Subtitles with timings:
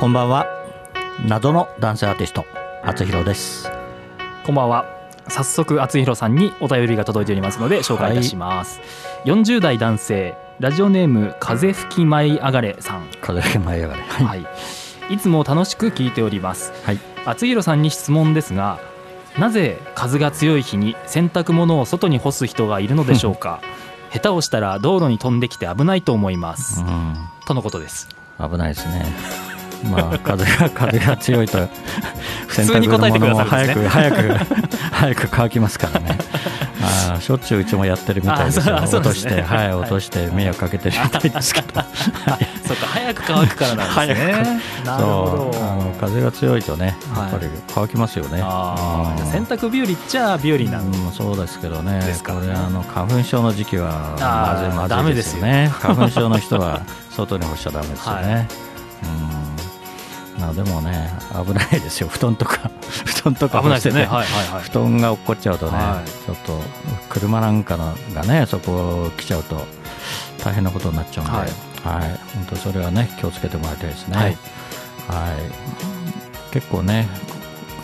[0.00, 0.46] こんばんは。
[1.26, 2.46] 謎の男性アーティスト
[2.82, 3.70] 厚弘です。
[4.46, 4.86] こんばんは。
[5.28, 8.80] 早速厚弘さんにお便りが届いておりますので紹介いたします、
[9.26, 13.10] 40代男性ラジオネーム風吹き舞い上がれさん。
[13.20, 14.02] 風吹き舞い上がれ。
[14.02, 14.46] はい、
[15.10, 15.18] い。
[15.18, 16.72] つも楽しく聞いております。
[16.86, 16.98] はい。
[17.26, 18.80] 厚弘さんに質問ですが
[19.38, 23.60] なぜ風が強い日に洗濯物を外に干す人がいるのでしょうか？
[24.10, 26.82] 下手をしたら道路に飛んできて危ないと思います、
[27.44, 28.08] とのことです。
[28.10, 29.04] うん危ないですね
[29.84, 31.58] まあ風が風が強いと
[32.48, 34.46] 普通に答えてくださるんですね早く早く
[34.92, 36.18] 早く乾きますからね。
[36.82, 38.76] あーしょっちゅううちもやってるみたいですよ。
[38.76, 41.68] 落として、 はい落として迷惑かけてるみたいですけど。
[42.66, 44.60] そっか早く乾くからなんですね。
[44.84, 47.30] なるほそうあのど風が強いとねやはい。
[47.30, 52.00] っぱり乾きますよね、あーじゃあうん洗濯日和っちゃ日和なんうん、そうですけどね。
[52.00, 55.42] ですかこれあの花粉症の時期はまずいまずいでですよ。
[55.42, 58.48] ね花粉症の人は外に干しちゃダメですよね、
[60.42, 61.10] あでもね
[61.46, 62.08] 危ないですよ。
[62.08, 62.70] 布団とか
[63.04, 64.00] 布団とか危ないですよね。
[64.06, 64.24] はいはい
[64.54, 64.62] はい。
[64.62, 66.08] 布団が落っこっちゃうとね、はい。
[66.08, 66.60] ちょっと
[67.08, 69.66] 車なんかのがねそこ来ちゃうと
[70.44, 71.48] 大変なことになっちゃうんで、ははい。
[71.48, 71.52] い
[72.34, 74.16] 本当それはね気をつけてもらいたいですね。
[74.16, 74.26] はい。
[74.26, 74.34] は
[75.36, 77.08] い、結構ね、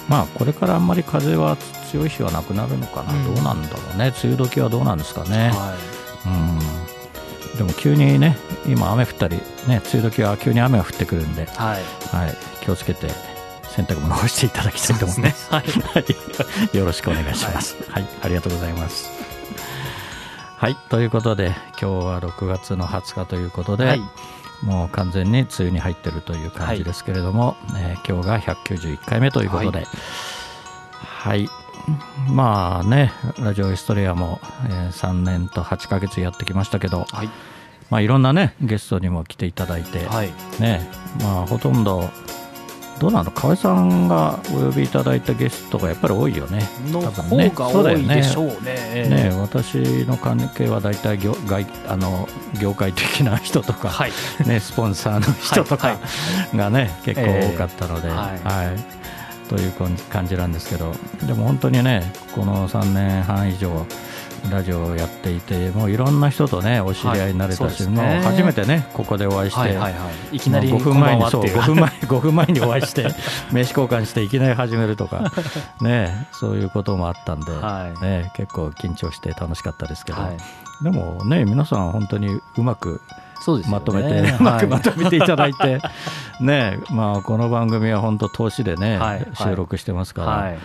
[0.09, 1.57] まあこれからあんまり風は
[1.91, 3.35] 強い日はなくなるのかな、うん。
[3.35, 5.51] どうなんだろうね、梅雨時はどうなんですかね。
[5.51, 5.75] は
[6.27, 6.86] うん
[7.57, 11.83] でも急にね、今雨降ったり、ね、梅雨時は急に雨が降ってくるんで、いはい。
[12.15, 13.09] はい、気をつけて
[13.63, 15.53] 洗濯物を干していただきたいと思います。
[15.53, 15.65] はい。
[15.65, 16.01] は
[16.73, 17.77] い、 よろしくお願いします。
[17.91, 19.11] はい、ありがとうございます。
[20.57, 24.03] はい、ということで、今日は6月の20日ということで、はい。
[24.63, 29.87] もう完全に梅雨に入ってるという感じですけれども、えー今日が191回目ということで、
[30.93, 31.49] はい、
[32.29, 37.29] まあね、ラジオエストレアも、えー3年と8ヶ月やってきましたけど、はい。
[37.91, 40.33] まあ、いろんなね、ゲストにも来ていただいて、はい。
[40.61, 40.89] ね
[41.23, 42.11] まあ、ほとんど、
[42.99, 46.67] どうなの、河合さんがお呼びいただいたゲストがやっぱり多いよね。
[46.91, 47.51] の多分ね。
[47.51, 49.07] 方が多いでしょうね。
[49.09, 49.77] ね、私
[50.07, 52.29] の関係は大体業外あの
[52.61, 54.13] 業界的な人とか、はい。
[54.47, 55.99] ね、スポンサーの人とかは
[56.53, 56.57] い。
[56.57, 58.15] がね、結構多かったので、ええ。
[58.15, 58.67] はい。
[58.67, 59.06] はい
[59.49, 59.73] という
[60.11, 60.93] 感じなんですけど
[61.27, 63.87] でも本当にねこの3年半以上
[64.51, 68.21] ラジオをやっていてもういろんな人とねお知り合いになれたし、はいね。
[68.23, 70.37] 初めてねここでお会いして、はいはいはい。
[70.37, 73.05] いきなり5分前にそう5分前 5分前にお会いして
[73.53, 75.33] 名刺交換していきなり始めるとか
[75.81, 78.05] ねそういうこともあったんで、はい。
[78.05, 80.37] ね、結構緊張して楽しかったですけど、はい。
[80.83, 83.01] でもね皆さん本当にうまく
[83.41, 83.79] そうですよね。
[83.79, 85.81] まとめて、うまくまとめていただいて、
[86.41, 89.27] ねまあ、この番組は本当投資でね、はい。
[89.35, 90.59] 収録してますから、はい。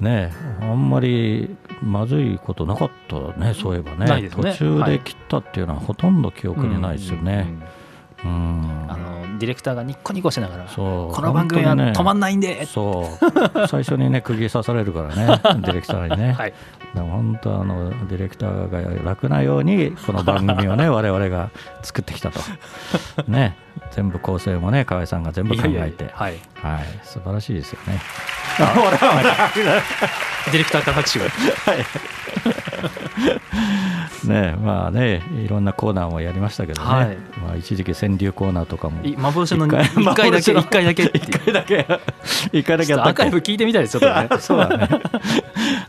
[0.00, 0.32] ね
[0.62, 4.22] あんまりまずいことなかったねそういえばね。
[4.22, 4.30] ね。
[4.30, 7.32] 途中で切ったっていうのはほとんど記憶にないですよね。
[7.32, 7.79] うんうんうん
[8.24, 12.66] あのディレクターがニッコニコしながらこの番組は止まんないんで。
[12.66, 13.66] そう。
[13.68, 15.26] 最初にね釘刺されるからね
[15.60, 16.52] ディレクターにね、はい。
[16.94, 21.50] でも本当あのディレクターが楽なようにこの番組をね 我々が
[21.82, 22.40] 作ってきたと。
[23.28, 23.56] ね
[23.90, 26.10] 全部構成もね河合さんが全部考えて。
[26.12, 26.38] はい。
[26.54, 26.84] はい。
[27.02, 28.00] 素晴らしいですよね。
[30.46, 31.26] ディレクターから拍手が。
[34.24, 37.16] ねまあねいろんなコーナーもやりましたけどね、はい。
[37.42, 39.02] まあ、一時期川柳コーナーとかも。
[39.04, 41.24] い幻の一回1回だけ幻の1回だけっていう。
[41.24, 41.86] 一回だけ。
[42.52, 44.28] 一回だけアーカイブ聞いてみたいですちょっとね。
[44.30, 44.88] け そうだね。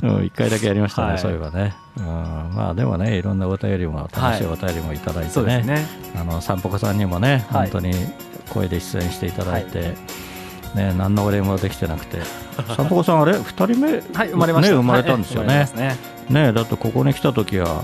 [0.04, 1.20] うん一回だけやりましたね、はい。
[1.20, 5.86] そういえばね、うん、まあでもねいろんなお便りも楽しいお便りもいただいてそうですね。
[6.16, 7.70] あの散歩家さんにもね、はい。
[7.70, 7.94] 本当に
[8.50, 9.96] 声で出演していただいて、
[10.76, 12.20] ね、何のお礼もできてなくて、
[12.76, 14.72] 散歩家さん、あれ、2人目、はい生まれました。
[14.72, 15.70] ね、生まれたんですよね。
[16.30, 17.84] ねだってここに来た時は、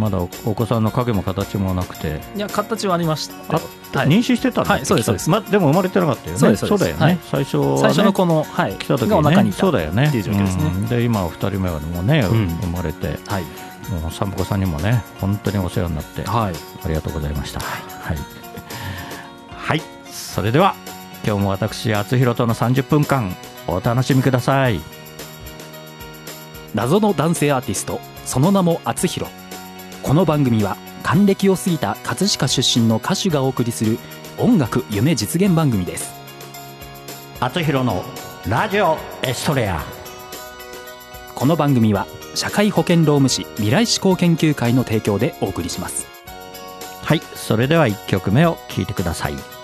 [0.00, 3.58] まだおお子さんの影も形もなくて、いや形はありました。
[3.92, 5.28] 妊娠してたんだはいそうですそうです。
[5.30, 6.84] ま、でも生まれてなかったよね、そうですそうです。
[6.84, 7.18] だよね、はい。
[7.30, 9.58] 最初は、ね、最初のこのはい来た時ににね、いた。
[9.58, 10.64] そうだよね、っていう状況ですね。
[10.64, 10.88] うん。
[10.88, 12.48] で今、2人目はもうね、うん。
[12.48, 13.42] 生まれて、はい。
[14.02, 16.54] もう散歩家さんにもね、本当にお世話になって、はい。
[16.84, 17.60] ありがとうございました。
[17.60, 18.16] はい。
[19.54, 19.82] はい。
[20.10, 20.74] それでは、
[21.26, 23.36] 今日も私、厚弘との30分間、
[23.66, 24.80] お楽しみください。
[26.74, 29.39] 謎の男性アーティストその名も厚弘
[30.02, 33.98] この番組は還暦を過ぎた葛飾出身の歌手がお送りする
[34.38, 36.12] 音楽夢実現番組です
[37.38, 38.02] 厚弘の
[38.48, 39.82] ラジオエストレア。
[41.34, 46.06] この番組は社会保険労務士未来志向研究会の提供でお送りします
[47.02, 47.20] はい。
[47.34, 49.59] それでは1曲目を聴いてください。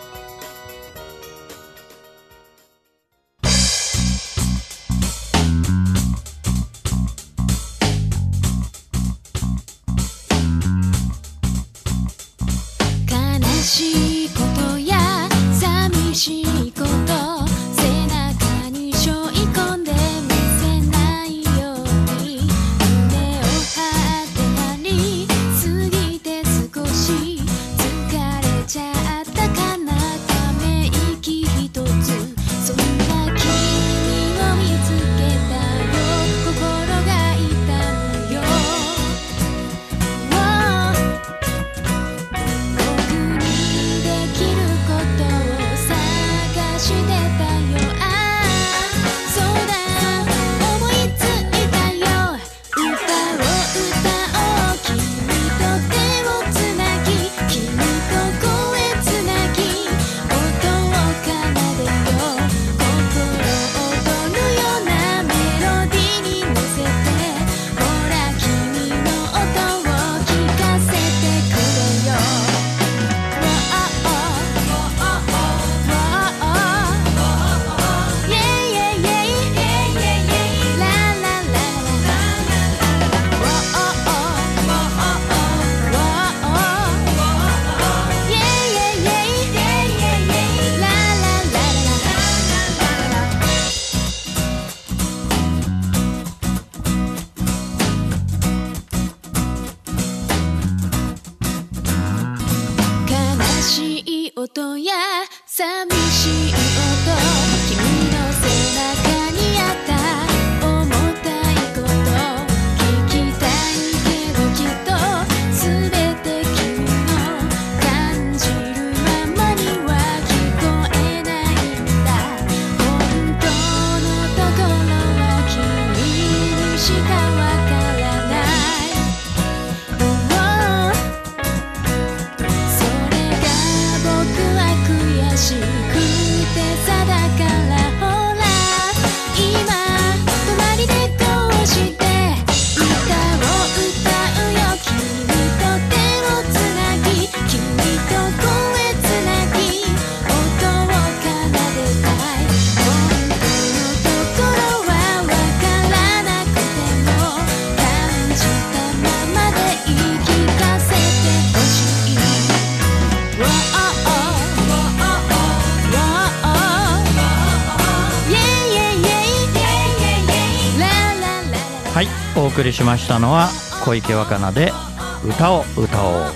[172.66, 173.48] りしましたのは
[173.84, 174.72] 小池若菜で
[175.24, 176.32] 「歌を歌おう」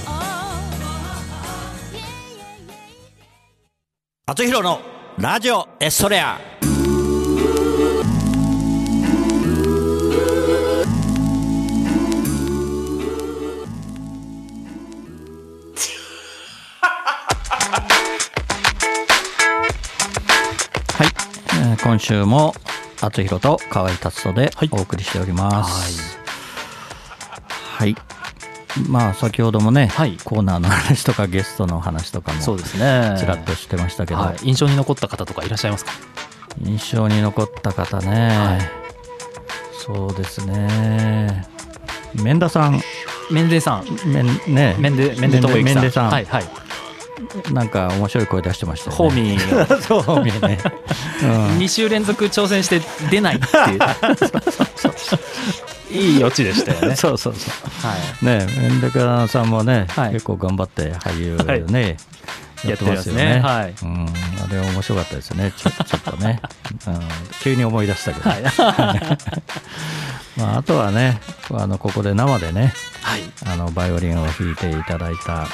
[4.27, 4.81] 厚弘の
[5.19, 6.39] ラジオエストレア。
[20.95, 21.07] はい、
[21.49, 22.55] えー今週も
[23.01, 26.13] 厚弘と河合達人でお送りしております。
[26.13, 26.20] はい、
[28.89, 30.17] まあ先ほどもね、はい。
[30.25, 33.17] コーナーの話とかゲストの話とかもそうですね。
[33.19, 35.93] ちらっとしてましたけど、はい、印象に残った方とかいらっしゃいますか？
[36.63, 38.61] 印象に残った方ね、はい。
[39.85, 41.49] そうですね。
[42.15, 42.81] 免田さん。
[43.31, 43.85] メンデさん。
[44.07, 44.77] めんね。
[44.79, 45.91] メンデメンデ智之さん。
[45.91, 46.11] さん。
[46.11, 46.45] はいはい。
[47.53, 48.97] なんか面白い声出してましたよね。
[48.97, 49.77] ホーミー。
[49.77, 50.59] を そうホーミーね、
[51.23, 51.59] うん。
[51.59, 53.79] 2週連続挑戦して出ないっていう
[55.91, 56.95] いいオチでしたよね。
[56.97, 57.87] そうそうそう。
[57.87, 58.25] はい。
[58.25, 60.13] ねメンデカさんもね、はい。
[60.13, 61.97] 結構頑張って俳優ね、
[62.65, 63.35] やってますよね。
[63.37, 63.41] ね。
[63.41, 63.75] はい。
[63.83, 64.07] うん、
[64.45, 65.53] あれ面白かったですよね。
[65.57, 66.41] ちょ ちょっとね、
[66.87, 67.01] うん、
[67.43, 68.43] 急に思い出したけど、はい。
[70.39, 71.21] まあ、あとはね
[71.53, 73.23] あのここで生でねはい。
[73.47, 75.47] あのバイオリンを弾いていただいたあ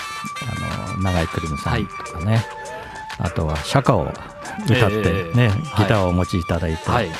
[0.96, 2.44] の永井クリムさんとかね、
[3.18, 4.12] あとは釈迦を
[4.68, 5.58] 歌ってええね、はい。
[5.78, 7.10] ギターをお持ちいただいて、はい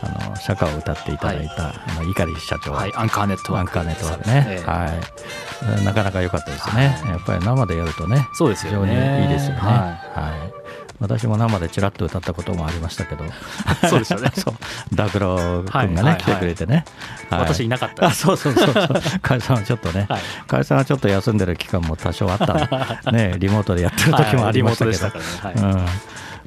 [0.00, 3.78] あの釈迦を歌っていただいた、あの碇社長、はいアンカーネットワーク。
[3.78, 4.64] ワンカーネットワークね、ええ。
[4.64, 9.60] はい、なかなか良かったですね、やっぱり生でやるとね、そうです非常よねにいいですよね。
[9.60, 9.68] は
[10.14, 10.58] はい。
[11.00, 13.24] 私も生でちらっと歌ったこともありましたけど、
[13.88, 14.32] そうですよね。
[14.34, 14.54] そう。
[14.94, 16.02] ダクロ君がね、はい。
[16.04, 16.16] はい。
[16.16, 16.84] 来てくれてね、
[17.30, 17.40] はい。
[17.40, 18.06] 私いなかった。
[18.06, 20.20] あそうそうそうそう、 解散はちょっとね、はい。
[20.48, 25.12] 解散はちょっと休んでる期間も多少あった、ね、リモートでやってる時もありましたけど、はい。
[25.12, 25.76] リモートでしたからね。
[25.76, 25.86] うん、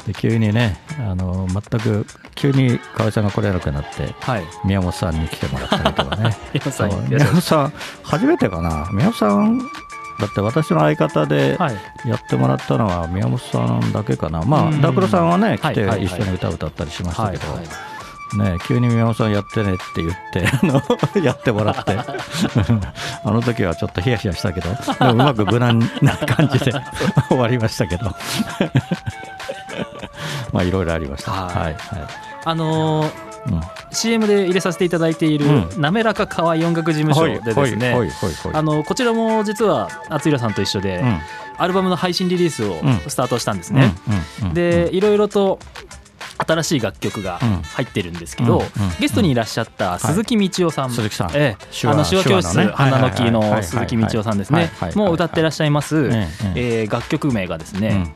[0.07, 2.05] で急にねあの、全く
[2.35, 4.43] 急に河合さんが来れなくなって、はい。
[4.65, 6.37] 宮本さんに来てもらったりとかね。
[7.09, 9.59] 宮本さん初めてかな、宮本さん、
[10.19, 11.75] だって私の相方ではい。
[12.05, 14.81] やってもらったのは宮本さんだけかな、まあ、うん。
[14.81, 17.43] ダクロさんはね、来て一緒に歌を歌ったりしましたけど、
[18.37, 20.81] ね、急に宮本さんやってねって言って、あの
[21.23, 21.97] やってもらって、
[23.25, 26.71] あの時はちょっとヒヤヒヤしたけど、でもうまく無難な感じで
[27.27, 28.15] 終わりましたけど、
[30.51, 31.31] まあ、いろいろありました。
[31.31, 31.55] はい。
[31.55, 31.73] はい。
[31.73, 31.75] はい。
[32.45, 33.61] あのーうん。
[33.91, 37.95] CM で入れさせていただいているう滑らか河合音楽事務所でですね
[38.53, 41.19] あのこちらも実は厚浦さんと一緒で、うん。
[41.57, 42.99] アルバムの配信リリースをうん。
[43.07, 43.93] スタートしたんですね、
[44.53, 45.59] でいろいろと
[46.37, 47.61] 新しい楽曲がうん。
[47.61, 48.63] 入ってるんですけど、
[48.99, 51.31] ゲストにいらっしゃった鈴木道夫さん、鈴木さん。
[51.33, 51.87] ええ。
[51.87, 54.71] あの手話教室花の木の鈴木道夫さんですね。
[54.95, 56.09] もう歌ってらっしゃいます、
[56.55, 58.13] ええ楽曲名がですね、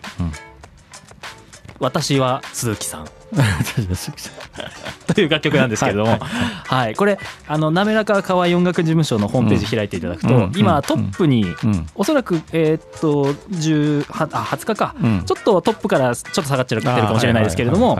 [1.80, 3.25] 私は鈴木さん。
[5.14, 6.20] という楽曲なんですけれども、は
[6.66, 6.92] はい。
[6.94, 7.18] いこれ
[7.48, 11.88] あの滑らか河合音楽事務所のホームページ開いていただくと、うんうん今トップに、うん。
[11.96, 15.24] おそらく、えーっと10はあ20日か、うん。
[15.26, 18.00] ちょっとトップからちょっと下がっちゃってるかもしれないですけれども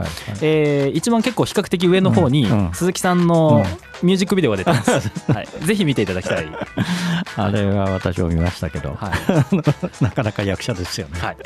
[0.92, 3.64] 一番結構比較的上の方に鈴木さんの
[4.02, 4.90] ミュージックビデオが出てます、
[5.32, 6.46] はい、ぜひ見ていただきたい、
[7.36, 10.04] あれは私も見ましたけど、はい。
[10.04, 11.20] なかなか役者ですよね。
[11.20, 11.36] はい。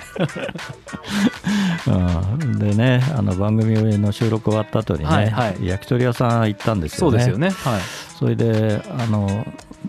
[1.87, 5.67] うん、でね、あの番組の収録終わった後にね、はいはい。
[5.67, 7.11] 焼き鳥屋さん行ったんですよね。
[7.11, 7.81] そうですよね、はい。
[8.19, 9.47] それであの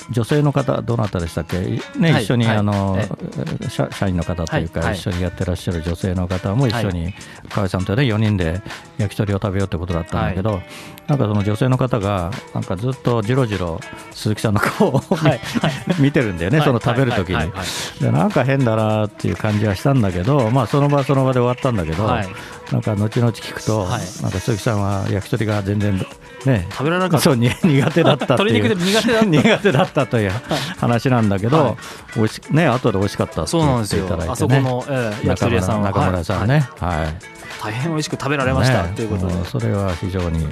[0.10, 1.60] 女性の方どなたでしたっけ？
[1.98, 2.58] ね、はい一緒に、はい。
[2.58, 7.12] あのえ社社員の方というか、一緒にやってらっしゃる女性の方も一緒に、は
[7.50, 8.62] 河合さんとね4人で
[8.98, 10.62] 焼き鳥を食べようってことだったんだけど、
[11.08, 13.80] なんかその女性の方がなんかずっとじろじろ
[14.12, 15.42] 鈴木さんの顔を、はい
[16.00, 17.52] 見てるんだよね、その食べる時に、
[18.00, 22.28] でなんか変だなっていう感じはしたんだけど、まあ、その場その場で終わったんだけど、はい。
[22.72, 24.02] なんか後々聞くと、はい。
[24.22, 26.06] なんか鈴木さんは焼き鳥が全然
[26.46, 26.68] ね。
[26.72, 27.24] 食べられなかった。
[27.24, 28.54] そうに 苦手だったっていう。
[28.54, 29.26] 鶏肉で苦手だった。
[29.30, 30.32] 苦手だったという
[30.80, 31.78] 話なんだけど、
[32.16, 32.28] はい。
[32.28, 34.06] しね後で美味しかったってそう言なんですよ。
[34.06, 34.32] っていただいてね。
[34.32, 35.88] あそこの、ええ焼き鳥屋さんは。
[35.90, 36.48] 中村さんはい。
[36.48, 37.16] ね、はい。
[37.64, 38.94] 大変美味しく食べられました、ね。
[38.96, 39.46] ということで。
[39.46, 40.48] それは非常に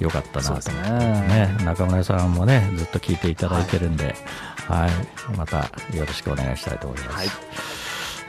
[0.00, 0.70] 良かったなと。
[0.70, 0.90] ね。
[1.28, 4.14] ね中村さんもねずっと聞いていただいてるんで、
[4.68, 5.36] はい。
[5.36, 5.58] また
[5.96, 7.16] よろしくお願いしたいと思います。
[7.16, 7.28] はい。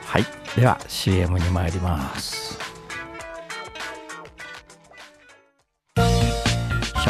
[0.09, 0.25] はい、
[0.55, 2.68] では CM に参ります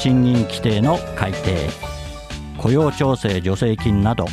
[0.00, 1.68] 賃金規定の改定
[2.56, 4.24] 雇用調整助成金など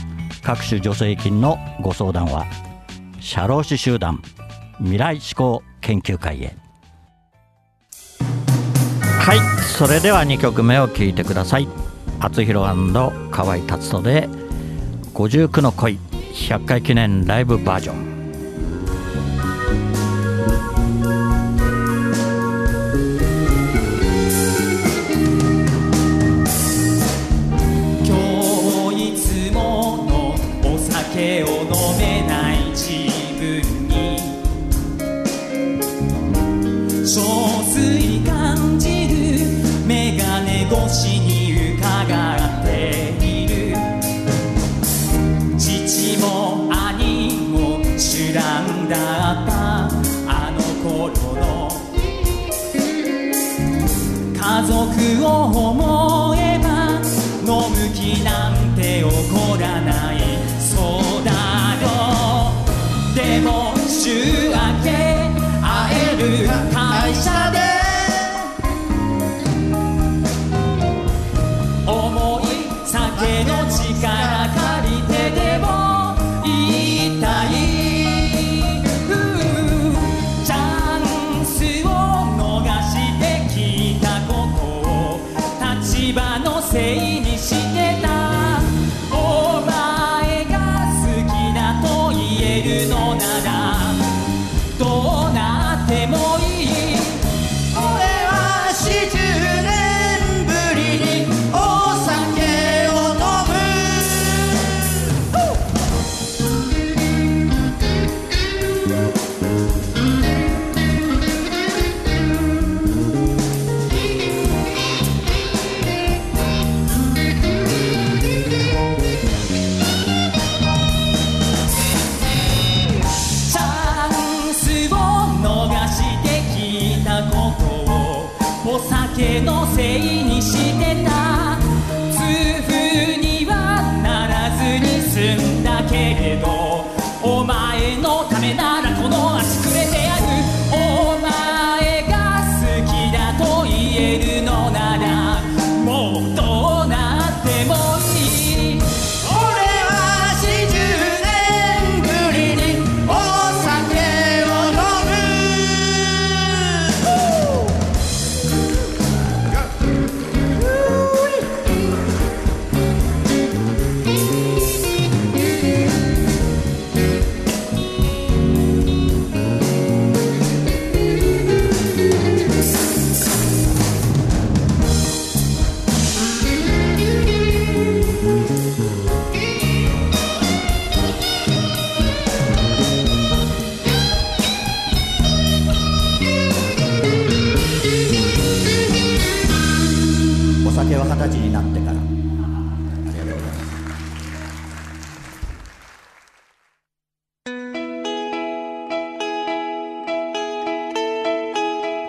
[0.41, 2.45] 各種助成金のご相談は
[3.19, 4.21] 社労士集団
[4.79, 6.55] 未来志向研究会へ。
[8.21, 11.67] はいそれでは2曲目を聴いてください。
[12.21, 12.65] 厚弘
[13.29, 14.29] 河合達人で
[15.13, 16.00] 59の恋
[16.33, 18.07] 100回記念ライブバージョン。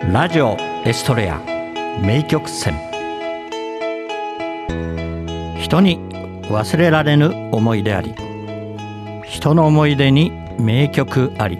[0.02, 1.38] ラジオエストレア
[2.00, 2.74] 名曲戦。
[5.60, 5.98] 人に
[6.44, 8.14] 忘れられぬ思い出あり
[9.26, 11.58] 人の思い出に名曲あり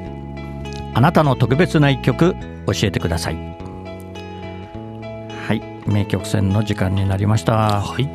[0.95, 2.35] あなたの特別な一曲
[2.67, 3.35] 教えてください。
[5.47, 7.81] はい名曲戦の時間になりました。
[7.81, 8.09] はい、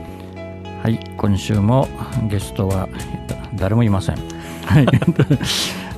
[0.81, 1.87] はい、今週も
[2.27, 2.87] ゲストは
[3.53, 4.15] 誰もいません。
[4.65, 4.87] はい。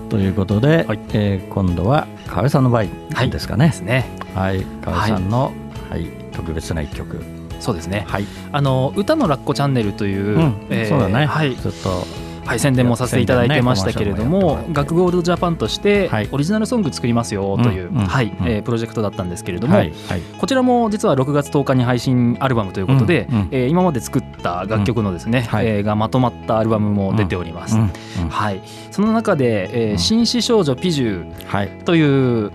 [0.10, 3.68] ということで、はい、えー、今度は河合さんの場合ですかね。
[3.68, 5.54] はい、ねはい、河合さんの、
[5.90, 7.24] はい、はい、特別な一曲。
[7.60, 8.06] そうですね。
[8.08, 11.26] はい、あの歌のラッコチャンネルという、うん、えー、そうだね。
[11.26, 12.06] はい、ずっと
[12.46, 17.90] はい、宣伝もさせていただいてましたけれども「学ゴールドジャパン」としてオリジナルソング作りますよという
[18.64, 19.84] プロジェクトだったんですけれども、
[20.40, 27.78] こちらも実は6月10日に配信アルバムということで、え今まで作った楽曲のですね、えがまとまったアルバムも出ております。
[28.30, 28.62] はい、
[28.92, 32.52] その中で、え、紳士少女ピジューという、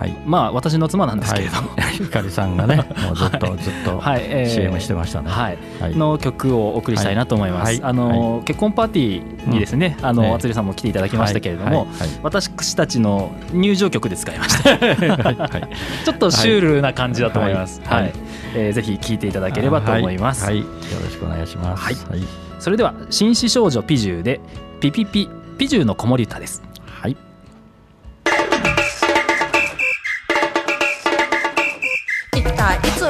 [0.00, 4.02] はい、まあ私の妻なんですけれども、はい、ひかりさんがね もうずっと、ずっと
[4.48, 11.86] CM してましたね、はい、はい、の曲をお送りしたいなと思います、はい、あの結婚パーティーにですね、うん、あの、ね、りさんも来ていただきましたけれども、
[12.22, 14.78] 私たちの入場曲で使いました。
[16.04, 18.12] ちょっとシュールな感じだと思います、はい。
[18.54, 20.64] えー、ぜひ聴いていただければと思います、よ
[21.02, 22.22] ろしくお願いします、はい。
[22.58, 24.40] それでは紳士少女ピジューで
[24.80, 26.69] ピピピピジューの子守歌です。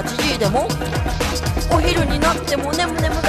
[0.00, 0.66] 8時でも？
[1.70, 3.28] お昼になってもねむねむが。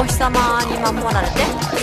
[0.00, 1.34] お日様に守られて。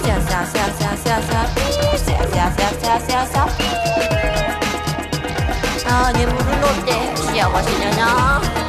[0.02, 1.46] せやせやせやせやせやせや。
[1.54, 3.28] ピーせやせやせやせやせや。
[3.28, 3.68] せやピー
[5.88, 7.30] あー眠るのって幸
[7.62, 8.69] せだな。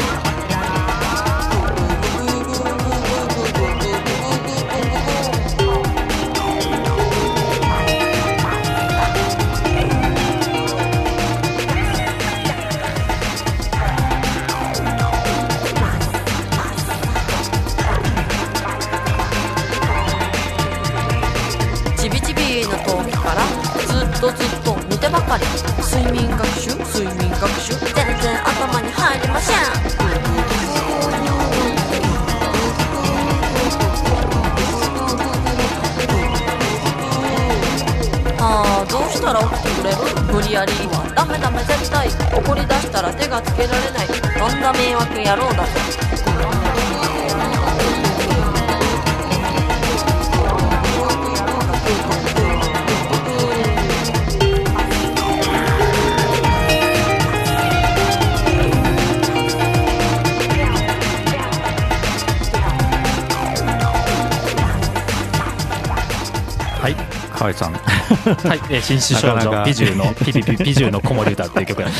[25.10, 25.44] ばかり。
[25.82, 26.70] 睡眠学習？
[26.94, 27.74] 睡眠学習？
[27.74, 29.56] 全然頭に入りません。
[38.42, 39.96] あーどうしたら起きてくれる？
[40.32, 40.72] 無理やり。
[40.72, 42.08] はダメダメ絶対。
[42.08, 44.06] 怒り出したら手がつけられない。
[44.06, 44.14] と
[44.56, 45.64] んだ迷惑野郎だ。
[45.64, 46.09] ぜ
[67.50, 67.72] はい河合さん。
[67.72, 69.64] はい、えー新種少女なかなか。
[69.64, 71.98] 美獣のピピピ美獣の子守歌っていう曲なんで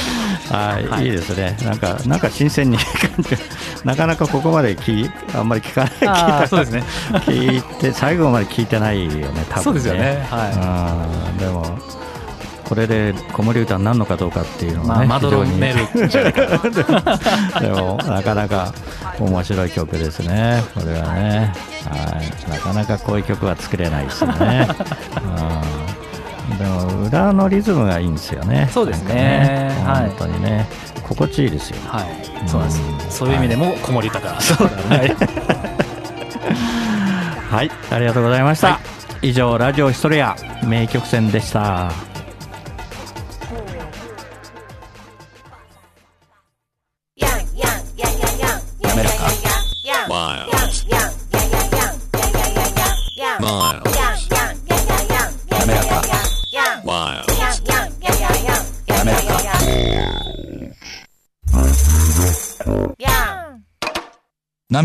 [0.50, 1.06] はい、はい。
[1.06, 1.56] い、いですね。
[1.62, 2.86] なんかなんか新鮮に感
[3.18, 3.36] じ
[3.84, 5.90] なかなかここまできあんまり聞かない。
[6.42, 6.82] 聞いそうですね。
[7.20, 9.62] 聞いて 最後まで聞いてないよね多分ね。
[9.62, 10.26] そうですよね。
[10.30, 11.99] はうんでも
[12.70, 15.66] これで子守歌になるのかどうかっていういのがね、まあ非常に で
[17.68, 18.72] もなかなか
[19.18, 21.52] 面白い曲ですね、これはね。
[21.84, 24.68] はい、なかなかこういう曲は作れないですよね。
[26.50, 28.70] うん、でも裏のリズムがいいんですよね。
[28.72, 29.74] そうですね。
[29.78, 30.00] なんかはい。
[30.02, 30.68] 本当にね、
[31.02, 31.78] 心地いいですよ。
[31.88, 32.04] はい。
[32.46, 32.82] そうなんです。
[32.82, 33.10] うん。
[33.10, 34.40] そういう意味でも子守歌から。
[34.40, 35.16] そうだね。
[37.50, 38.78] はい、ありがとうございました。
[39.22, 42.09] 以上、ラジオヒストリア名曲選でした。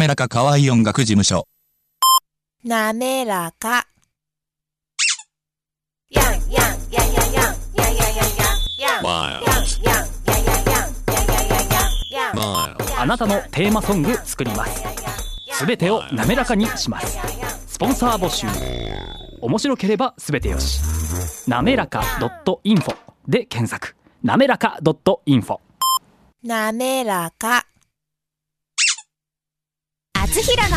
[0.05, 1.47] 滑らか可愛い音楽事務所
[2.63, 3.87] 滑らか
[9.01, 9.43] Wild.
[12.97, 14.83] あなたのテーマソング作ります
[15.53, 17.17] すべてを滑らかにします
[17.65, 18.45] スポンサー募集
[19.41, 22.01] 面白ければすべてよしなめらか
[22.63, 22.95] .info
[23.27, 25.59] で検索なめらか .info
[26.43, 27.65] 滑らか
[30.41, 30.69] ひろの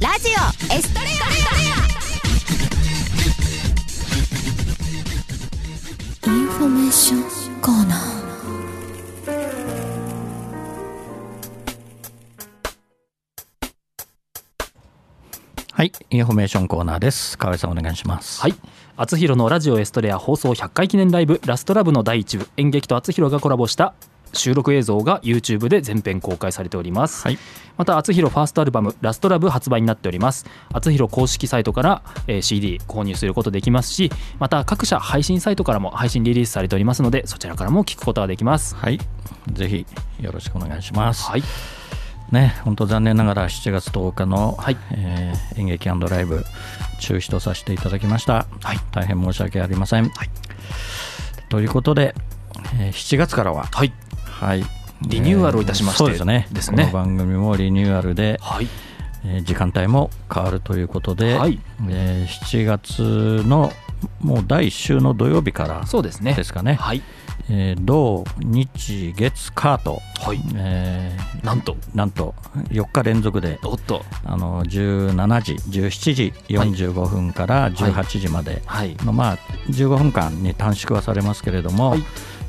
[0.00, 0.30] ラジ
[0.70, 1.06] オエストレア
[6.26, 7.22] インフォメーション
[7.60, 8.16] コーナー。
[15.72, 17.38] はいインフォメーションコーナーです。
[17.38, 18.40] 河合さんお願いします。
[18.40, 18.54] はい。
[18.96, 23.94] あつひろのラジオエストレア放送100回記念ライブラストラブの第1部演劇とあつひろがコラボした
[24.32, 27.38] 収録映像が YouTube で全編公開されております、はい。
[27.76, 30.46] またあつひろファーストアルバムラストラブ発売になっております。
[30.72, 38.74] あつひろ公式サイトから、えー CD 購入することできますしまた各社配信サイトからも配信リリースされておりますのでそちらからも聞くことができます。
[38.76, 39.00] はい。
[39.52, 39.86] ぜひ
[40.20, 41.42] よろしくお願いします、はい。
[42.30, 44.76] ね本当残念ながら7月10日の、はい。
[44.92, 46.44] えー演劇ライブ
[47.00, 48.78] 中止とさせていただきました、はい。
[48.92, 50.10] 大変申し訳ありません、
[51.48, 52.14] ということで、
[52.78, 53.92] えー7月からははい
[54.40, 54.62] はい。
[55.02, 56.46] リニューアルをいたしましてそうですね。
[56.52, 56.84] ですね。
[56.92, 58.68] この番組もリニューアルで、はい。
[59.24, 61.58] えー時間帯も変わるということで、はい。
[61.88, 63.72] えー7月の
[64.20, 66.34] もう第1週の土曜日からそうですね。
[66.34, 67.02] ですかね、はい。
[67.48, 70.40] えー土日月火と、はい。
[70.54, 71.76] えーなんと。
[71.94, 72.34] なんと
[72.68, 74.04] 4日連続でおっと。
[74.24, 78.96] あの17時17時45分から18時まではい。
[78.98, 79.38] の、まあ、
[79.70, 82.04] 15分間に短縮はされますけれども、はい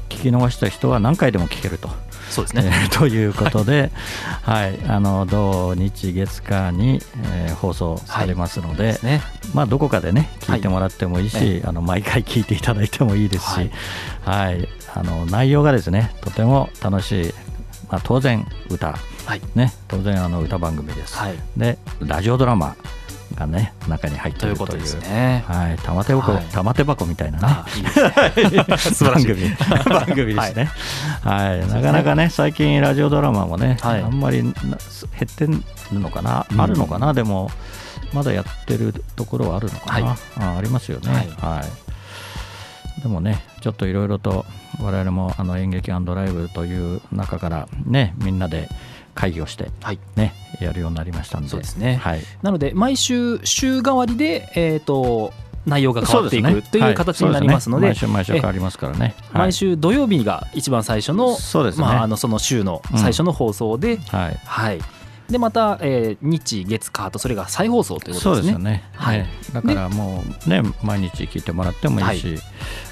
[0.10, 1.90] 聞き逃した人は何回でも聞けると。
[2.30, 3.90] そうですね、えー ということで、
[4.42, 9.22] はい、あの土日月火に、えー放送されますので、ですね。
[9.54, 13.72] まあどこかでね聞いてはいもらってもいいし、えあの毎回聞いていただいてもいいですし、
[14.26, 17.34] ははいい、あの内容がですねとても楽しい、
[17.90, 18.96] まあ当然歌。
[19.26, 19.42] はい。
[19.56, 21.18] ね当然あの歌番組です。
[21.18, 21.36] はい。
[21.56, 22.76] でラジオドラマ
[23.38, 24.68] がね中に入っているという。
[24.68, 25.44] ということですね。
[25.48, 25.78] はい。
[25.78, 26.46] 玉手箱、はい。
[26.46, 27.46] 玉手箱みたいなね。
[27.46, 28.78] あいいですね。
[28.78, 29.28] 素晴らしい。
[29.28, 29.86] 番組。
[29.86, 30.70] 番組ですね、
[31.22, 31.68] はい。
[31.68, 34.02] なかなかね最近ラジオドラマもね、はい。
[34.02, 34.78] あんまりな減
[35.24, 36.62] ってるのかな、うん。
[36.62, 37.14] あるのかな？
[37.14, 37.52] でも
[38.14, 40.18] まだやってるところはあるのかな、はい。
[40.40, 41.12] あありますよね。
[41.12, 41.28] はい。
[41.60, 41.64] は
[43.00, 44.46] い、でもねちょっといろいろと
[44.82, 48.70] 我々もあの演劇ライブという中からねみんなで
[49.18, 50.00] 会議をしてはい。
[50.16, 51.50] ねやるようになりましたんで。
[51.50, 51.98] そうですね。
[51.98, 52.22] はい。
[52.42, 55.34] なので毎週週替わりで、えー、と
[55.66, 56.62] 内容が変わっていそうですね。
[56.62, 56.92] くとい。
[56.92, 58.00] う形になりますのではいね。
[58.08, 59.42] 毎週毎週変わりますからね、はい。
[59.44, 61.84] 毎週土曜日が一番最初の,、そうですね。
[61.84, 64.40] まあ、あのその週の最初の放送で、はい。
[64.46, 64.80] はい、
[65.30, 68.52] でまた、えー日月火とそれが再放送というこそうとですね。
[68.54, 72.38] ですよね、ははいい、だからもうね毎日聞いてもらってもいいし、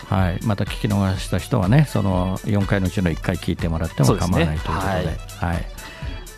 [0.10, 0.40] はい。
[0.44, 5.46] また聞き逃した人はねその4回のうちの1回聞いてもらっても構わないということで。
[5.46, 5.75] はい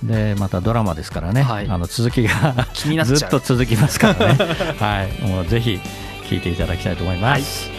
[0.04, 1.68] でまたドラマですからね、はい。
[1.68, 3.18] あの続きが 気になっちゃう。
[3.18, 4.38] ずっと続きますからね、
[4.80, 5.80] はい、もうぜひ
[6.30, 7.70] 聞いていただきたいと思います、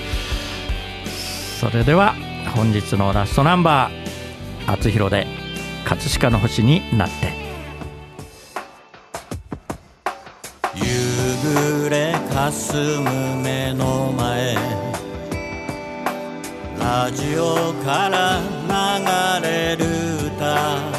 [1.61, 2.15] それでは
[2.55, 5.27] 本日のラストナンバー「あつひろで
[5.85, 7.33] 葛飾の星になって」
[10.75, 10.85] 夕
[11.85, 14.57] 暮れかすむ目の前。
[16.81, 18.41] ラジオから
[19.41, 19.85] 流れる
[20.27, 20.98] 歌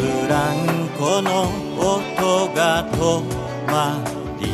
[0.00, 3.22] ブランコの音が止
[3.66, 4.02] ま
[4.40, 4.46] り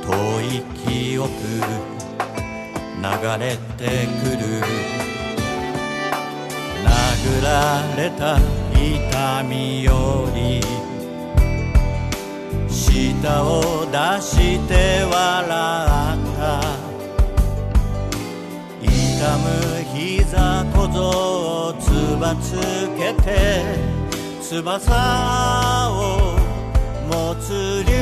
[0.00, 0.08] 遠
[0.42, 1.28] い記憶
[3.02, 3.08] 流
[3.40, 4.42] れてくる。
[6.84, 7.50] 殴ら
[7.96, 8.38] れた
[8.72, 10.60] 痛みより
[12.68, 16.40] 舌を出して笑った。
[18.80, 18.90] 痛
[19.38, 19.44] む
[19.92, 20.98] 膝小僧
[21.68, 21.82] をつ
[22.20, 22.52] ばつ
[22.96, 23.93] けて。
[24.44, 26.36] 翼を
[27.08, 27.92] 持つ竜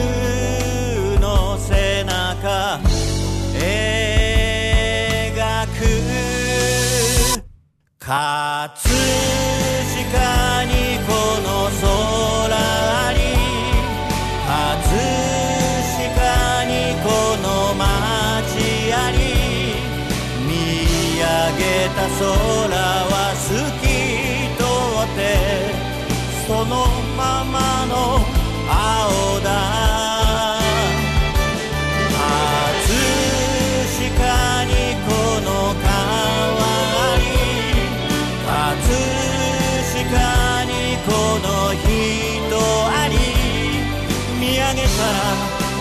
[1.20, 2.80] の背中。
[3.54, 3.62] 描
[5.68, 5.78] く
[8.00, 8.10] 葛
[9.94, 10.72] 飾に
[11.06, 11.10] こ
[11.46, 11.48] の
[11.80, 11.86] 空
[13.14, 13.16] に
[14.44, 14.90] 葛
[15.96, 16.70] 飾に
[17.04, 17.06] こ
[17.40, 17.80] の街
[18.92, 19.14] あり。
[20.48, 20.50] 見
[21.18, 21.22] 上
[21.56, 21.62] げ
[21.94, 22.26] た空
[23.06, 23.11] は
[26.52, 26.84] その
[27.16, 27.96] ままの
[28.68, 29.48] 青だ。
[32.12, 32.92] 葛
[33.96, 34.20] 飾
[34.66, 34.70] に
[35.08, 35.10] こ
[35.40, 35.48] の
[35.80, 35.88] 川
[37.16, 37.24] に。
[38.44, 38.52] 葛
[39.96, 40.04] 飾
[40.66, 40.70] に
[41.06, 41.10] こ
[41.40, 41.88] の人
[42.86, 43.16] あり。
[44.38, 45.16] 見上げたら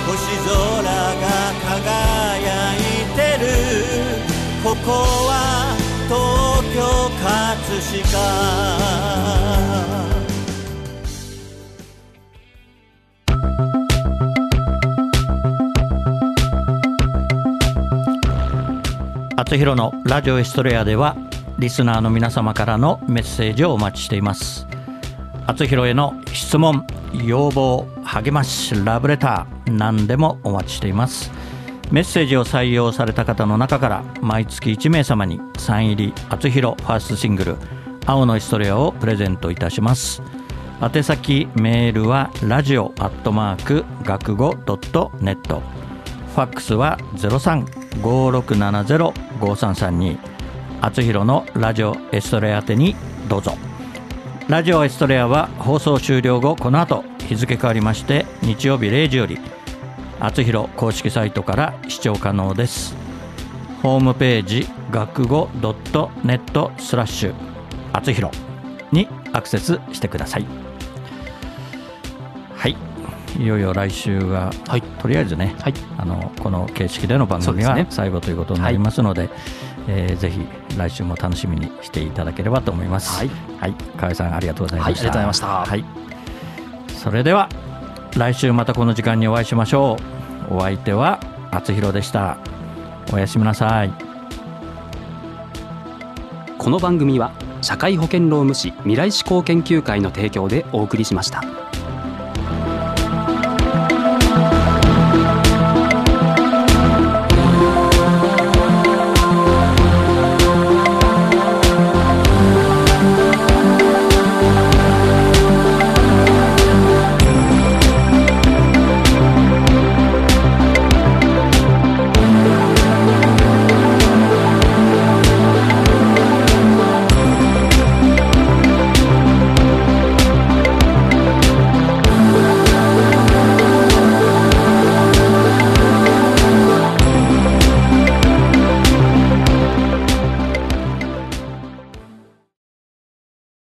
[0.07, 0.15] 星
[0.47, 0.55] 空
[0.87, 1.27] が
[1.67, 2.79] 輝い
[3.17, 3.45] てる。
[4.63, 4.87] ここ
[5.27, 5.29] は
[6.07, 6.15] 東
[6.73, 6.79] 京
[7.21, 7.35] 葛
[8.07, 9.90] 飾。
[19.51, 21.17] 厚弘のラジオエストレアでは
[21.59, 24.65] リスナーの皆様からのメッセージをお待ちしています。
[25.45, 31.31] 厚弘への質問要望励ましラブレター何でもお待ちしています。
[31.91, 37.57] メッセージを採用された方の中から毎月1名様にサイン入り厚弘ファーストシングル
[38.07, 40.23] 「青のエストレア」をプレゼントいたします。
[40.81, 45.61] 宛先メールはラジオアットマーク学語ドットネット。
[46.35, 50.17] ファックスは03 0356705332
[50.81, 52.95] 厚弘のラジオエストレア宛てに
[53.29, 53.55] どうぞ。
[54.47, 59.39] ラジオエストレアは放送終了後この後日付変わりまして日曜日0時より
[60.19, 62.95] 厚弘公式サイトから視聴可能です。
[63.81, 67.33] ホームページ学語ドットネットスラッシュ
[67.93, 68.35] 厚弘
[68.91, 70.45] にアクセスしてください。
[72.55, 72.90] はい。
[73.39, 74.81] いよいよ来週が、はい。
[74.81, 75.73] とりあえずね、はい。
[75.97, 79.29] あのこの形式での番組は最後ということになりますので
[79.87, 83.17] えーぜひ来週も楽しみにしていただければと思います。
[83.17, 85.47] はい、はい、河合さんありがとうございました、はいありがとうございました。
[85.47, 85.85] はい、
[86.87, 87.49] それでは
[88.17, 89.97] 来週またこの時間にお会いしましょ
[90.49, 90.55] う。
[90.55, 91.19] お相手は
[91.51, 92.37] 厚弘でした。
[93.13, 93.93] おやすみなさい。
[96.57, 101.60] この番組は社会保険労務士未来志向研究会の提供でお送りしました。